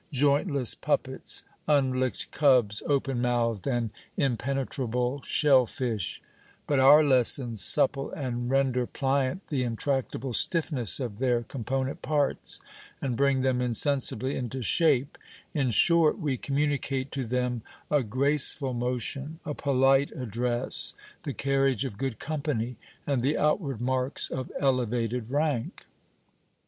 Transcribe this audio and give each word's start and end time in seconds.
Jointless 0.11 0.73
puppets, 0.73 1.43
unlicked 1.67 2.31
cubs, 2.31 2.81
open 2.87 3.21
mouthed 3.21 3.67
and 3.67 3.91
impenetrable 4.17 5.21
shell 5.21 5.67
fish; 5.67 6.23
but 6.65 6.79
our 6.79 7.03
lessons 7.03 7.61
supple 7.63 8.09
and 8.09 8.49
render 8.49 8.87
pliant 8.87 9.45
the 9.49 9.61
intractable 9.63 10.33
stiffness 10.33 10.99
of 10.99 11.19
their 11.19 11.43
com 11.43 11.63
ponent 11.65 12.01
parts, 12.01 12.59
and 12.99 13.15
bring 13.15 13.41
them 13.41 13.61
insensibly 13.61 14.35
into 14.35 14.63
shape: 14.63 15.19
in 15.53 15.69
short, 15.69 16.17
we 16.17 16.35
communicate 16.35 17.11
to 17.11 17.23
them 17.23 17.61
a 17.91 18.01
graceful 18.01 18.73
motion, 18.73 19.39
a 19.45 19.53
polite 19.53 20.09
address, 20.13 20.95
the 21.21 21.33
carriage 21.35 21.85
of 21.85 21.99
good 21.99 22.17
company, 22.17 22.75
and 23.05 23.21
the 23.21 23.37
outward 23.37 23.79
marks 23.79 24.31
of 24.31 24.51
elevated 24.59 25.29
rank. 25.29 25.85